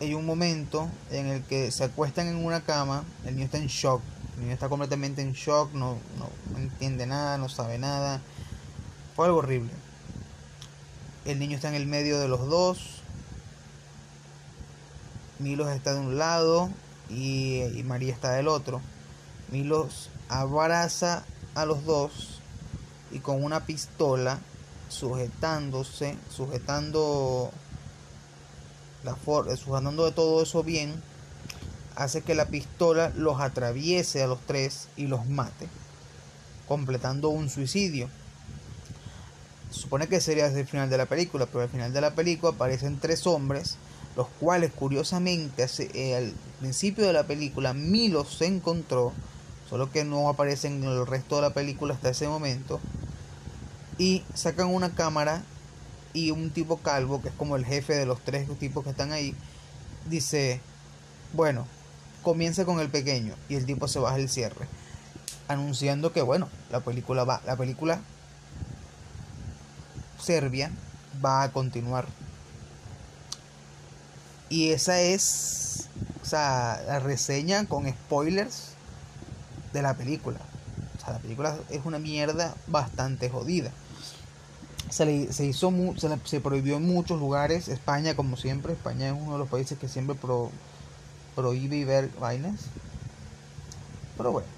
hay 0.00 0.14
un 0.14 0.26
momento 0.26 0.88
en 1.10 1.26
el 1.26 1.42
que 1.42 1.70
se 1.70 1.84
acuestan 1.84 2.28
en 2.28 2.44
una 2.44 2.60
cama, 2.60 3.04
el 3.24 3.34
niño 3.34 3.46
está 3.46 3.58
en 3.58 3.68
shock, 3.68 4.02
el 4.36 4.42
niño 4.42 4.54
está 4.54 4.68
completamente 4.68 5.22
en 5.22 5.32
shock, 5.32 5.72
no, 5.72 5.96
no, 6.18 6.58
entiende 6.58 7.06
nada, 7.06 7.38
no 7.38 7.48
sabe 7.48 7.78
nada. 7.78 8.20
Fue 9.14 9.26
algo 9.26 9.38
horrible. 9.38 9.70
El 11.24 11.38
niño 11.38 11.56
está 11.56 11.68
en 11.68 11.74
el 11.74 11.86
medio 11.86 12.20
de 12.20 12.28
los 12.28 12.46
dos, 12.46 13.02
Milos 15.38 15.68
está 15.68 15.92
de 15.92 16.00
un 16.00 16.16
lado 16.16 16.70
y, 17.10 17.62
María 17.84 18.12
está 18.12 18.32
del 18.32 18.48
otro. 18.48 18.80
Milos 19.50 20.08
abraza 20.28 21.24
a 21.54 21.66
los 21.66 21.84
dos 21.84 22.40
y 23.10 23.18
con 23.18 23.44
una 23.44 23.66
pistola 23.66 24.38
sujetándose, 24.88 26.16
sujetando 26.34 27.50
la 29.06 29.56
sujetando 29.56 30.04
de 30.04 30.12
todo 30.12 30.42
eso 30.42 30.62
bien, 30.62 31.02
hace 31.94 32.20
que 32.20 32.34
la 32.34 32.46
pistola 32.46 33.10
los 33.16 33.40
atraviese 33.40 34.22
a 34.22 34.26
los 34.26 34.40
tres 34.40 34.88
y 34.96 35.06
los 35.06 35.26
mate, 35.26 35.68
completando 36.68 37.30
un 37.30 37.48
suicidio. 37.48 38.08
supone 39.70 40.08
que 40.08 40.20
sería 40.20 40.48
desde 40.48 40.60
el 40.60 40.66
final 40.66 40.90
de 40.90 40.98
la 40.98 41.06
película, 41.06 41.46
pero 41.46 41.62
al 41.62 41.70
final 41.70 41.92
de 41.92 42.00
la 42.00 42.14
película 42.14 42.52
aparecen 42.52 42.98
tres 43.00 43.26
hombres 43.26 43.78
los 44.16 44.28
cuales 44.40 44.72
curiosamente 44.72 45.66
eh, 45.78 46.16
al 46.16 46.32
principio 46.58 47.06
de 47.06 47.12
la 47.12 47.26
película 47.26 47.74
Milo 47.74 48.24
se 48.24 48.46
encontró, 48.46 49.12
solo 49.68 49.92
que 49.92 50.04
no 50.04 50.28
aparecen 50.28 50.82
en 50.82 50.90
el 50.90 51.06
resto 51.06 51.36
de 51.36 51.42
la 51.42 51.50
película 51.50 51.94
hasta 51.94 52.08
ese 52.08 52.26
momento, 52.26 52.80
y 53.98 54.24
sacan 54.34 54.68
una 54.68 54.94
cámara 54.94 55.42
y 56.16 56.30
un 56.30 56.50
tipo 56.50 56.78
calvo, 56.78 57.20
que 57.20 57.28
es 57.28 57.34
como 57.34 57.56
el 57.56 57.66
jefe 57.66 57.94
de 57.94 58.06
los 58.06 58.20
tres 58.24 58.48
tipos 58.58 58.82
que 58.82 58.90
están 58.90 59.12
ahí, 59.12 59.34
dice, 60.08 60.60
bueno, 61.34 61.66
comienza 62.22 62.64
con 62.64 62.80
el 62.80 62.88
pequeño 62.88 63.34
y 63.48 63.56
el 63.56 63.66
tipo 63.66 63.86
se 63.86 63.98
baja 63.98 64.16
el 64.16 64.30
cierre, 64.30 64.66
anunciando 65.46 66.12
que 66.12 66.22
bueno, 66.22 66.48
la 66.70 66.80
película 66.80 67.24
va, 67.24 67.42
la 67.44 67.56
película 67.56 68.00
Serbia 70.18 70.70
va 71.22 71.42
a 71.42 71.52
continuar 71.52 72.06
y 74.48 74.70
esa 74.70 75.00
es, 75.00 75.88
o 76.22 76.24
sea, 76.24 76.82
la 76.86 76.98
reseña 77.00 77.66
con 77.66 77.88
spoilers 77.88 78.70
de 79.72 79.82
la 79.82 79.94
película. 79.94 80.38
O 80.96 81.04
sea, 81.04 81.14
la 81.14 81.18
película 81.18 81.58
es 81.68 81.84
una 81.84 81.98
mierda 81.98 82.54
bastante 82.68 83.28
jodida. 83.28 83.72
Se, 84.90 85.32
se 85.32 85.46
hizo 85.46 85.72
se, 85.96 86.08
se, 86.24 86.40
prohibió 86.40 86.76
en 86.76 86.86
muchos 86.86 87.18
lugares. 87.18 87.68
España, 87.68 88.14
como 88.14 88.36
siempre, 88.36 88.72
España 88.72 89.08
es 89.08 89.12
uno 89.12 89.32
de 89.32 89.38
los 89.38 89.48
países 89.48 89.78
que 89.78 89.88
siempre 89.88 90.14
pro, 90.14 90.50
prohíbe 91.34 91.84
ver 91.84 92.10
vainas. 92.18 92.60
Pero 94.16 94.32
bueno. 94.32 94.48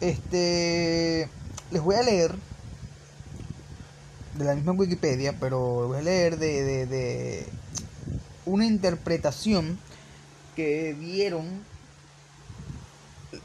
Este. 0.00 1.28
Les 1.70 1.82
voy 1.82 1.96
a 1.96 2.02
leer. 2.02 2.34
De 4.34 4.44
la 4.44 4.54
misma 4.54 4.72
Wikipedia, 4.72 5.34
pero 5.38 5.88
voy 5.88 5.98
a 5.98 6.02
leer 6.02 6.38
de, 6.38 6.86
de, 6.86 7.46
una 8.46 8.64
interpretación 8.64 9.78
que 10.56 10.94
dieron 10.94 11.44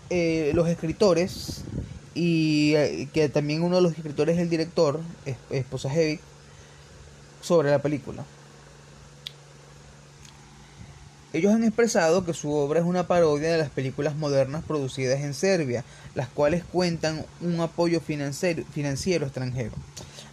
eh, 0.10 0.52
los 0.54 0.68
escritores 0.70 1.64
y 2.14 2.74
eh, 2.76 3.10
que 3.14 3.30
también 3.30 3.64
uno 3.64 3.78
de 3.78 3.82
los 3.82 3.94
escritores 3.94 4.36
es 4.36 4.42
el 4.42 4.50
director, 4.50 5.00
Esposa 5.50 5.90
Heavy, 5.90 6.20
sobre 7.42 7.72
la 7.72 7.80
película. 7.82 8.24
Ellos 11.36 11.54
han 11.54 11.66
expresado 11.66 12.24
que 12.24 12.34
su 12.34 12.54
obra 12.54 12.80
es 12.80 12.86
una 12.86 13.08
parodia 13.08 13.52
de 13.52 13.58
las 13.58 13.70
películas 13.70 14.16
modernas 14.16 14.64
producidas 14.64 15.20
en 15.20 15.34
Serbia, 15.34 15.84
las 16.14 16.30
cuales 16.30 16.64
cuentan 16.64 17.26
un 17.42 17.60
apoyo 17.60 18.00
financiero, 18.00 18.64
financiero 18.72 19.26
extranjero. 19.26 19.74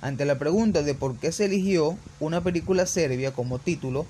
Ante 0.00 0.24
la 0.24 0.38
pregunta 0.38 0.82
de 0.82 0.94
por 0.94 1.16
qué 1.16 1.32
se 1.32 1.46
eligió 1.46 1.98
una 2.20 2.40
película 2.40 2.86
serbia 2.86 3.32
como 3.32 3.58
título, 3.58 4.06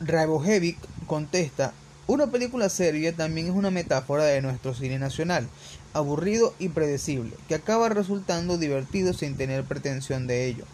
Rabojevic 0.00 0.76
contesta, 1.06 1.72
una 2.08 2.26
película 2.28 2.70
serbia 2.70 3.12
también 3.12 3.48
es 3.48 3.52
una 3.52 3.70
metáfora 3.70 4.24
de 4.24 4.40
nuestro 4.40 4.74
cine 4.74 4.98
nacional, 4.98 5.46
aburrido 5.92 6.54
y 6.58 6.70
predecible, 6.70 7.36
que 7.48 7.54
acaba 7.54 7.90
resultando 7.90 8.56
divertido 8.56 9.12
sin 9.12 9.36
tener 9.36 9.64
pretensión 9.64 10.26
de 10.26 10.46
ello. 10.46 10.64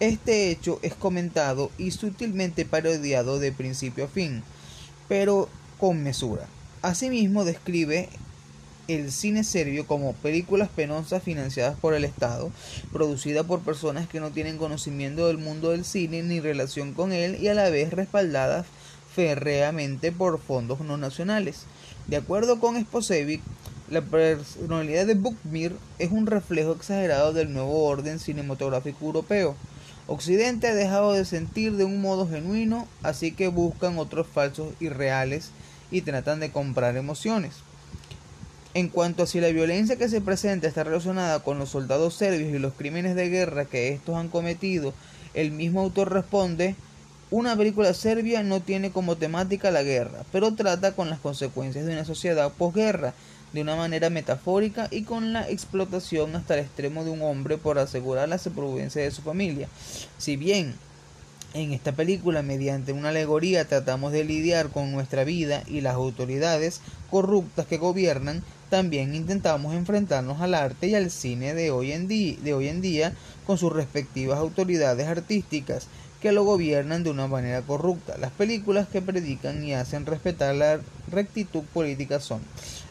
Este 0.00 0.50
hecho 0.50 0.80
es 0.82 0.94
comentado 0.94 1.70
y 1.78 1.92
sutilmente 1.92 2.64
parodiado 2.64 3.38
de 3.38 3.52
principio 3.52 4.06
a 4.06 4.08
fin, 4.08 4.42
pero 5.08 5.48
con 5.78 6.02
mesura. 6.02 6.48
Asimismo 6.82 7.44
describe 7.44 8.08
el 8.88 9.12
cine 9.12 9.44
serbio 9.44 9.86
como 9.86 10.14
películas 10.14 10.68
penosas 10.68 11.22
financiadas 11.22 11.78
por 11.78 11.94
el 11.94 12.04
Estado, 12.04 12.50
producidas 12.92 13.46
por 13.46 13.60
personas 13.60 14.08
que 14.08 14.18
no 14.18 14.32
tienen 14.32 14.58
conocimiento 14.58 15.28
del 15.28 15.38
mundo 15.38 15.70
del 15.70 15.84
cine 15.84 16.24
ni 16.24 16.40
relación 16.40 16.92
con 16.92 17.12
él 17.12 17.38
y 17.40 17.46
a 17.46 17.54
la 17.54 17.70
vez 17.70 17.92
respaldadas 17.92 18.66
férreamente 19.16 20.12
por 20.12 20.38
fondos 20.38 20.80
no 20.80 20.98
nacionales. 20.98 21.62
De 22.06 22.18
acuerdo 22.18 22.60
con 22.60 22.78
Sposevic, 22.78 23.40
la 23.88 24.02
personalidad 24.02 25.06
de 25.06 25.14
Bukmir 25.14 25.74
es 25.98 26.12
un 26.12 26.26
reflejo 26.26 26.72
exagerado 26.72 27.32
del 27.32 27.50
nuevo 27.50 27.84
orden 27.84 28.18
cinematográfico 28.18 29.06
europeo. 29.06 29.56
Occidente 30.06 30.68
ha 30.68 30.74
dejado 30.74 31.14
de 31.14 31.24
sentir 31.24 31.72
de 31.76 31.84
un 31.84 32.02
modo 32.02 32.28
genuino, 32.28 32.86
así 33.02 33.32
que 33.32 33.48
buscan 33.48 33.98
otros 33.98 34.26
falsos 34.26 34.74
y 34.80 34.90
reales 34.90 35.48
y 35.90 36.02
tratan 36.02 36.38
de 36.38 36.52
comprar 36.52 36.98
emociones. 36.98 37.54
En 38.74 38.90
cuanto 38.90 39.22
a 39.22 39.26
si 39.26 39.40
la 39.40 39.48
violencia 39.48 39.96
que 39.96 40.10
se 40.10 40.20
presenta 40.20 40.68
está 40.68 40.84
relacionada 40.84 41.40
con 41.40 41.58
los 41.58 41.70
soldados 41.70 42.12
serbios 42.12 42.54
y 42.54 42.58
los 42.58 42.74
crímenes 42.74 43.14
de 43.14 43.30
guerra 43.30 43.64
que 43.64 43.94
estos 43.94 44.16
han 44.16 44.28
cometido, 44.28 44.92
el 45.32 45.52
mismo 45.52 45.80
autor 45.80 46.12
responde, 46.12 46.76
una 47.30 47.56
película 47.56 47.92
serbia 47.92 48.42
no 48.42 48.60
tiene 48.60 48.92
como 48.92 49.16
temática 49.16 49.70
la 49.70 49.82
guerra, 49.82 50.24
pero 50.30 50.54
trata 50.54 50.92
con 50.92 51.10
las 51.10 51.18
consecuencias 51.18 51.84
de 51.84 51.92
una 51.92 52.04
sociedad 52.04 52.52
posguerra 52.52 53.14
de 53.52 53.62
una 53.62 53.74
manera 53.74 54.10
metafórica 54.10 54.88
y 54.90 55.02
con 55.02 55.32
la 55.32 55.48
explotación 55.48 56.36
hasta 56.36 56.54
el 56.54 56.60
extremo 56.60 57.04
de 57.04 57.10
un 57.10 57.22
hombre 57.22 57.58
por 57.58 57.78
asegurar 57.78 58.28
la 58.28 58.38
supervivencia 58.38 59.02
de 59.02 59.10
su 59.10 59.22
familia. 59.22 59.68
Si 60.18 60.36
bien 60.36 60.74
en 61.54 61.72
esta 61.72 61.92
película, 61.92 62.42
mediante 62.42 62.92
una 62.92 63.08
alegoría, 63.08 63.66
tratamos 63.66 64.12
de 64.12 64.24
lidiar 64.24 64.68
con 64.68 64.92
nuestra 64.92 65.24
vida 65.24 65.62
y 65.66 65.80
las 65.80 65.94
autoridades 65.94 66.80
corruptas 67.10 67.66
que 67.66 67.78
gobiernan, 67.78 68.42
también 68.68 69.14
intentamos 69.14 69.74
enfrentarnos 69.74 70.40
al 70.40 70.54
arte 70.54 70.88
y 70.88 70.94
al 70.94 71.10
cine 71.10 71.54
de 71.54 71.70
hoy 71.70 71.92
en 71.92 72.08
día, 72.08 72.36
de 72.42 72.52
hoy 72.52 72.68
en 72.68 72.80
día 72.80 73.14
con 73.46 73.58
sus 73.58 73.72
respectivas 73.72 74.38
autoridades 74.38 75.06
artísticas 75.06 75.86
que 76.20 76.32
lo 76.32 76.44
gobiernan 76.44 77.04
de 77.04 77.10
una 77.10 77.26
manera 77.26 77.62
corrupta. 77.62 78.16
Las 78.18 78.32
películas 78.32 78.88
que 78.88 79.02
predican 79.02 79.62
y 79.64 79.74
hacen 79.74 80.06
respetar 80.06 80.54
la 80.54 80.80
rectitud 81.10 81.62
política 81.74 82.20
son 82.20 82.40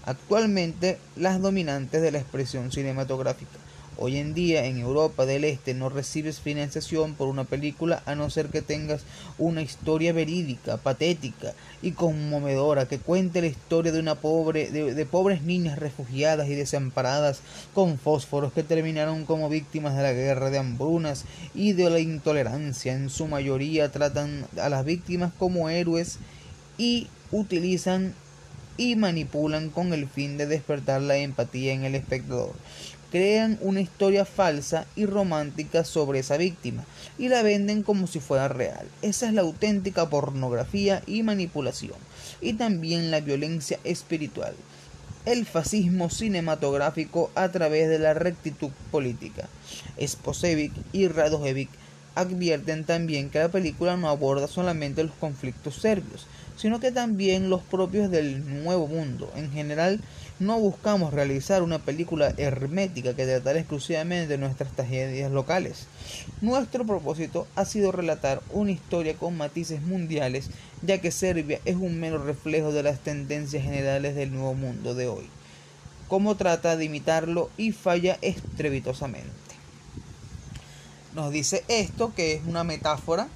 actualmente 0.05 0.97
las 1.15 1.41
dominantes 1.41 2.01
de 2.01 2.11
la 2.11 2.19
expresión 2.19 2.71
cinematográfica. 2.71 3.64
Hoy 3.97 4.17
en 4.17 4.33
día 4.33 4.65
en 4.65 4.77
Europa 4.77 5.25
del 5.25 5.45
Este 5.45 5.73
no 5.73 5.87
recibes 5.87 6.41
financiación 6.41 7.13
por 7.13 7.29
una 7.29 7.45
película 7.45 8.03
a 8.05 8.13
no 8.13 8.29
ser 8.29 8.47
que 8.47 8.61
tengas 8.61 9.03
una 9.37 9.61
historia 9.61 10.11
verídica, 10.11 10.75
patética 10.75 11.53
y 11.81 11.91
conmovedora 11.91 12.89
que 12.89 12.99
cuente 12.99 13.39
la 13.39 13.47
historia 13.47 13.93
de 13.93 13.99
una 13.99 14.15
pobre 14.15 14.69
de, 14.69 15.05
pobres 15.05 15.43
niñas 15.43 15.79
refugiadas 15.79 16.49
y 16.49 16.55
desamparadas 16.55 17.39
con 17.73 17.97
fósforos 17.97 18.51
que 18.51 18.63
terminaron 18.63 19.25
como 19.25 19.47
víctimas 19.47 19.95
de 19.95 20.03
la 20.03 20.11
guerra 20.11 20.49
de 20.49 20.57
hambrunas 20.57 21.23
y 21.53 21.71
de 21.71 21.89
la 21.89 21.99
intolerancia. 21.99 22.91
En 22.91 23.09
su 23.09 23.27
mayoría 23.27 23.93
tratan 23.93 24.45
a 24.61 24.67
las 24.67 24.83
víctimas 24.83 25.31
como 25.39 25.69
héroes 25.69 26.19
y 26.77 27.07
utilizan 27.31 28.13
y 28.77 28.97
manipulan 28.97 29.69
con 29.69 29.93
el 29.93 30.07
fin 30.09 30.37
de 30.37 30.47
despertar 30.47 31.01
la 31.01 31.15
empatía 31.15 31.71
en 31.71 31.85
el 31.85 31.95
espectador. 31.95 32.53
Crean 33.11 33.57
una 33.61 33.81
historia 33.81 34.25
falsa 34.25 34.85
y 34.95 35.05
romántica 35.05 35.83
sobre 35.83 36.19
esa 36.19 36.37
víctima 36.37 36.83
y 37.17 37.29
la 37.29 37.43
venden 37.43 37.83
como 37.83 38.07
si 38.07 38.19
fuera 38.19 38.47
real. 38.47 38.87
Esa 39.01 39.27
es 39.27 39.33
la 39.33 39.41
auténtica 39.41 40.09
pornografía 40.09 41.01
y 41.07 41.23
manipulación. 41.23 41.97
Y 42.41 42.53
también 42.53 43.11
la 43.11 43.21
violencia 43.21 43.79
espiritual. 43.83 44.53
El 45.25 45.45
fascismo 45.45 46.09
cinematográfico 46.09 47.31
a 47.35 47.49
través 47.49 47.89
de 47.89 47.99
la 47.99 48.13
rectitud 48.13 48.71
política. 48.91 49.47
Sposevic 49.99 50.73
y 50.91 51.07
Radojevic 51.07 51.69
advierten 52.15 52.85
también 52.85 53.29
que 53.29 53.39
la 53.39 53.49
película 53.49 53.97
no 53.97 54.09
aborda 54.09 54.47
solamente 54.47 55.03
los 55.03 55.13
conflictos 55.15 55.75
serbios, 55.75 56.27
sino 56.57 56.79
que 56.79 56.91
también 56.91 57.49
los 57.49 57.61
propios 57.61 58.09
del 58.09 58.63
Nuevo 58.63 58.87
Mundo. 58.87 59.31
En 59.35 59.51
general, 59.51 59.99
no 60.39 60.59
buscamos 60.59 61.13
realizar 61.13 61.63
una 61.63 61.79
película 61.79 62.33
hermética 62.37 63.15
que 63.15 63.25
tratara 63.25 63.59
exclusivamente 63.59 64.27
de 64.27 64.37
nuestras 64.37 64.71
tragedias 64.73 65.31
locales. 65.31 65.87
Nuestro 66.41 66.85
propósito 66.85 67.47
ha 67.55 67.63
sido 67.63 67.91
relatar 67.91 68.41
una 68.51 68.71
historia 68.71 69.15
con 69.15 69.37
matices 69.37 69.81
mundiales, 69.81 70.49
ya 70.81 70.99
que 70.99 71.11
Serbia 71.11 71.59
es 71.63 71.75
un 71.75 71.99
mero 71.99 72.17
reflejo 72.17 72.73
de 72.73 72.83
las 72.83 72.99
tendencias 72.99 73.63
generales 73.63 74.15
del 74.15 74.33
Nuevo 74.33 74.53
Mundo 74.55 74.93
de 74.93 75.07
hoy. 75.07 75.29
Como 76.09 76.35
trata 76.35 76.75
de 76.75 76.85
imitarlo 76.85 77.49
y 77.57 77.71
falla 77.71 78.17
estrepitosamente. 78.21 79.29
Nos 81.15 81.31
dice 81.31 81.63
esto 81.69 82.13
que 82.13 82.33
es 82.33 82.41
una 82.45 82.65
metáfora 82.65 83.29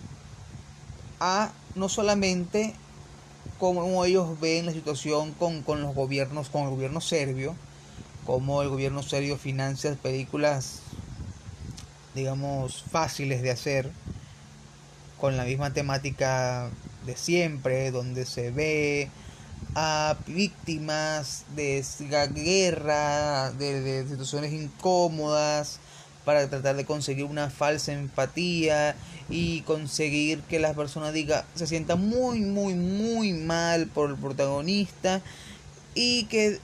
a 1.22 1.52
no 1.76 1.88
solamente 1.88 2.74
cómo 3.60 4.06
ellos 4.06 4.40
ven 4.40 4.66
la 4.66 4.72
situación 4.72 5.34
con, 5.34 5.82
los 5.82 5.94
gobiernos, 5.94 6.50
con 6.50 6.64
el 6.64 6.70
gobierno 6.70 7.02
serbio, 7.02 7.56
cómo 8.26 8.62
el 8.62 8.70
gobierno 8.70 9.04
serbio 9.04 9.38
financia 9.38 9.94
películas, 9.96 10.80
digamos, 12.16 12.84
fáciles 12.90 13.42
de 13.42 13.52
hacer, 13.52 13.92
con 15.20 15.36
la 15.36 15.44
misma 15.44 15.74
temática 15.74 16.70
de 17.06 17.18
siempre, 17.18 17.92
donde 17.92 18.26
se 18.26 18.52
ve 18.52 19.10
a 19.76 20.16
víctimas 20.26 21.44
de 21.56 21.84
guerra, 22.34 23.52
de 23.52 24.06
situaciones 24.08 24.54
incómodas, 24.54 25.80
para 26.30 26.48
tratar 26.48 26.76
de 26.76 26.86
conseguir 26.86 27.26
una 27.26 27.50
falsa 27.50 27.92
empatía 27.92 28.96
y 29.32 29.62
conseguir 29.62 30.42
que 30.42 30.60
las 30.60 30.76
personas 30.76 31.12
diga 31.12 31.44
se 31.56 31.66
sienta 31.66 31.96
muy 31.96 32.42
muy 32.42 32.76
muy 32.76 33.34
mal 33.34 33.88
por 33.88 34.12
el 34.12 34.16
protagonista 34.16 35.24
y 35.96 36.26
que 36.26 36.60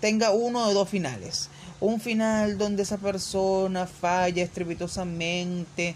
tenga 0.00 0.30
uno 0.30 0.66
o 0.66 0.72
dos 0.72 0.88
finales. 0.88 1.50
Un 1.80 2.00
final 2.00 2.56
donde 2.56 2.84
esa 2.84 2.96
persona 2.96 3.86
falla 3.86 4.42
estrepitosamente 4.42 5.94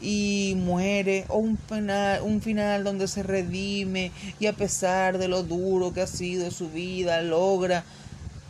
y 0.00 0.54
muere 0.56 1.26
o 1.28 1.38
un 1.38 1.56
final, 1.56 2.22
un 2.22 2.42
final 2.42 2.82
donde 2.82 3.06
se 3.06 3.22
redime 3.22 4.10
y 4.40 4.46
a 4.46 4.52
pesar 4.52 5.18
de 5.18 5.28
lo 5.28 5.44
duro 5.44 5.94
que 5.94 6.00
ha 6.00 6.08
sido 6.08 6.50
su 6.50 6.70
vida 6.70 7.22
logra 7.22 7.84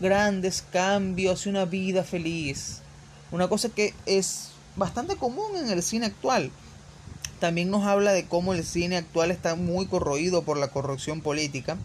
grandes 0.01 0.65
cambios 0.73 1.45
y 1.45 1.51
una 1.51 1.67
vida 1.67 2.05
feliz 2.05 2.82
una 3.33 3.49
cosa 3.49 3.71
que 3.71 3.95
es 4.07 4.51
bastante 4.77 5.17
común 5.17 5.57
en 5.57 5.71
el 5.71 5.83
cine 5.83 6.07
actual. 6.07 6.51
También 7.41 7.71
nos 7.71 7.85
habla 7.85 8.13
de 8.13 8.27
cómo 8.27 8.55
el 8.55 8.65
cine 8.65 8.97
actual 8.97 9.31
está 9.33 9.57
muy 9.57 9.87
corroído 9.87 10.43
por 10.43 10.57
la 10.57 10.69
corrupción 10.69 11.23
política 11.23 11.77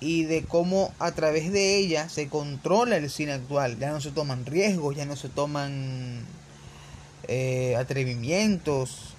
y 0.00 0.24
de 0.24 0.44
cómo 0.44 0.94
a 1.00 1.10
través 1.12 1.50
de 1.50 1.76
ella 1.76 2.08
se 2.08 2.28
controla 2.28 2.96
el 2.96 3.10
cine 3.10 3.32
actual. 3.32 3.78
Ya 3.78 3.90
no 3.90 4.00
se 4.00 4.12
toman 4.12 4.46
riesgos, 4.46 4.94
ya 4.94 5.06
no 5.06 5.16
se 5.16 5.28
toman 5.28 6.24
eh, 7.26 7.74
atrevimientos. 7.76 9.14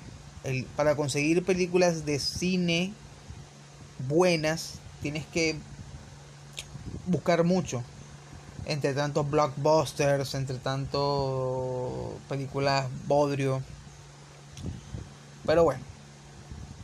para 0.78 0.96
conseguir 0.96 1.44
películas 1.44 2.06
de 2.06 2.18
cine 2.18 2.94
buenas 4.08 4.76
tienes 5.02 5.26
que 5.26 5.56
buscar 7.08 7.44
mucho. 7.44 7.84
Entre 8.70 8.94
tantos 8.94 9.28
blockbusters, 9.28 10.36
entre 10.36 10.60
tanto 10.60 12.14
películas 12.30 12.86
bodrio. 13.08 13.64
Pero 15.48 15.64
bueno, 15.64 15.82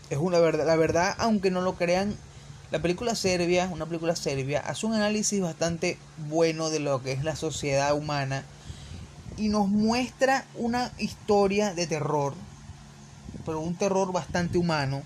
es 0.09 0.17
una 0.17 0.39
verdad. 0.39 0.65
La 0.65 0.77
verdad, 0.77 1.13
aunque 1.19 1.51
no 1.51 1.61
lo 1.61 1.75
crean, 1.75 2.15
la 2.71 2.81
película 2.81 3.13
serbia, 3.13 3.69
una 3.71 3.85
película 3.85 4.15
serbia, 4.15 4.61
hace 4.61 4.87
un 4.87 4.95
análisis 4.95 5.39
bastante 5.39 5.99
bueno 6.27 6.71
de 6.71 6.79
lo 6.79 7.03
que 7.03 7.11
es 7.11 7.23
la 7.23 7.35
sociedad 7.35 7.95
humana 7.95 8.43
y 9.37 9.49
nos 9.49 9.67
muestra 9.67 10.45
una 10.55 10.91
historia 10.97 11.75
de 11.75 11.85
terror, 11.85 12.33
pero 13.45 13.59
un 13.59 13.75
terror 13.75 14.11
bastante 14.11 14.57
humano, 14.57 15.03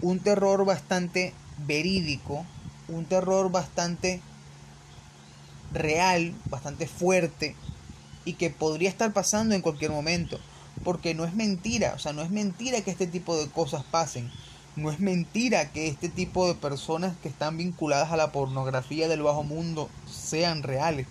un 0.00 0.18
terror 0.18 0.64
bastante 0.64 1.32
verídico, 1.64 2.44
un 2.88 3.04
terror 3.04 3.52
bastante 3.52 4.20
real, 5.72 6.34
bastante 6.46 6.86
fuerte 6.86 7.54
y 8.24 8.34
que 8.34 8.50
podría 8.50 8.88
estar 8.88 9.12
pasando 9.12 9.54
en 9.54 9.62
cualquier 9.62 9.90
momento, 9.90 10.38
porque 10.84 11.14
no 11.14 11.24
es 11.24 11.34
mentira, 11.34 11.92
o 11.94 11.98
sea, 11.98 12.12
no 12.12 12.22
es 12.22 12.30
mentira 12.30 12.80
que 12.82 12.90
este 12.90 13.06
tipo 13.06 13.36
de 13.36 13.48
cosas 13.48 13.84
pasen. 13.84 14.30
No 14.74 14.90
es 14.90 15.00
mentira 15.00 15.70
que 15.70 15.88
este 15.88 16.08
tipo 16.08 16.46
de 16.48 16.54
personas 16.54 17.14
que 17.22 17.28
están 17.28 17.58
vinculadas 17.58 18.10
a 18.10 18.16
la 18.16 18.32
pornografía 18.32 19.06
del 19.06 19.22
bajo 19.22 19.42
mundo 19.42 19.90
sean 20.10 20.62
reales. 20.62 21.06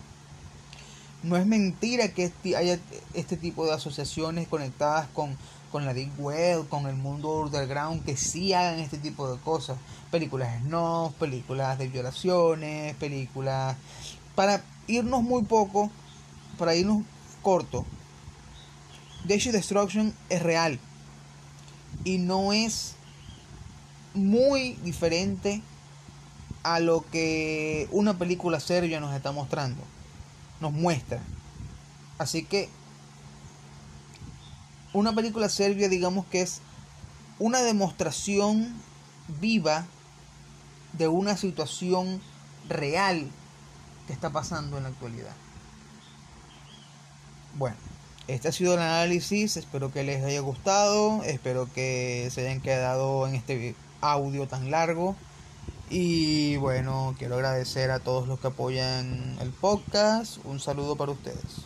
No 1.21 1.38
es 1.38 1.45
mentira 1.45 2.08
que 2.08 2.32
haya 2.58 2.80
este 3.13 3.38
tipo 3.38 3.67
de 3.67 3.74
asociaciones 3.74 4.47
conectadas 4.47 5.08
con, 5.13 5.38
con 5.71 5.86
la 5.86 5.93
Deep 5.93 6.19
Web, 6.19 6.69
con 6.69 6.88
el 6.88 6.95
mundo 6.95 7.41
underground, 7.41 8.04
que 8.04 8.17
sí 8.17 8.52
hagan 8.54 8.80
este 8.80 8.97
tipo 8.97 9.32
de 9.32 9.39
cosas. 9.39 9.78
Películas 10.10 10.60
snuff, 10.63 11.13
películas 11.13 11.78
de 11.78 11.88
violaciones, 11.88 12.95
películas... 12.95 13.76
Para 14.36 14.63
irnos 14.88 15.24
muy 15.24 15.44
poco, 15.44 15.91
para 16.58 16.76
irnos 16.76 17.04
corto, 17.41 17.86
Death 19.26 19.52
Destruction 19.52 20.13
es 20.30 20.41
real. 20.41 20.80
Y 22.04 22.17
no 22.17 22.54
es 22.54 22.96
muy 24.13 24.74
diferente 24.84 25.62
a 26.63 26.80
lo 26.80 27.06
que 27.10 27.88
una 27.91 28.17
película 28.17 28.60
serbia 28.60 29.00
nos 29.00 29.15
está 29.15 29.32
mostrando, 29.32 29.82
nos 30.60 30.72
muestra. 30.72 31.22
Así 32.17 32.44
que 32.44 32.70
una 34.94 35.13
película 35.13 35.50
serbia 35.50 35.89
digamos 35.89 36.26
que 36.28 36.41
es 36.41 36.62
una 37.39 37.62
demostración 37.62 38.74
viva 39.39 39.86
de 40.94 41.08
una 41.08 41.38
situación 41.38 42.22
real 42.67 43.28
que 44.08 44.14
está 44.14 44.30
pasando 44.30 44.78
en 44.78 44.84
la 44.84 44.90
actualidad. 44.90 45.34
Bueno, 47.56 47.76
este 48.28 48.48
ha 48.48 48.52
sido 48.52 48.76
el 48.76 48.80
análisis, 48.80 49.58
espero 49.58 49.92
que 49.92 50.04
les 50.04 50.24
haya 50.24 50.40
gustado, 50.40 51.24
espero 51.24 51.68
que 51.74 52.30
se 52.32 52.42
hayan 52.42 52.62
quedado 52.62 53.28
en 53.28 53.36
este 53.36 53.76
audio 54.00 54.48
tan 54.48 54.72
largo. 54.72 55.16
Y 55.90 56.56
bueno, 56.58 57.16
quiero 57.20 57.36
agradecer 57.36 57.92
a 57.92 58.00
todos 58.00 58.28
los 58.28 58.40
que 58.40 58.48
apoyan 58.48 59.38
el 59.42 59.52
podcast. 59.52 60.38
Un 60.46 60.62
saludo 60.62 60.96
para 60.96 61.12
ustedes. 61.12 61.66